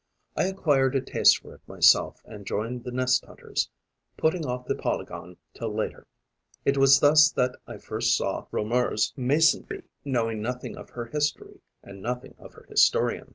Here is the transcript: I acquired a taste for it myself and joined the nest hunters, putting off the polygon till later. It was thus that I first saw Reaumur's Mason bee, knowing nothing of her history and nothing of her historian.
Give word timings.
I 0.35 0.45
acquired 0.45 0.95
a 0.95 1.01
taste 1.01 1.37
for 1.43 1.53
it 1.53 1.61
myself 1.67 2.23
and 2.25 2.43
joined 2.43 2.83
the 2.85 2.91
nest 2.91 3.23
hunters, 3.23 3.69
putting 4.17 4.47
off 4.47 4.65
the 4.65 4.73
polygon 4.73 5.37
till 5.53 5.71
later. 5.71 6.07
It 6.65 6.75
was 6.75 6.99
thus 7.01 7.31
that 7.33 7.55
I 7.67 7.77
first 7.77 8.17
saw 8.17 8.47
Reaumur's 8.51 9.13
Mason 9.15 9.61
bee, 9.61 9.83
knowing 10.03 10.41
nothing 10.41 10.75
of 10.75 10.89
her 10.89 11.05
history 11.05 11.59
and 11.83 12.01
nothing 12.01 12.33
of 12.39 12.53
her 12.53 12.65
historian. 12.67 13.29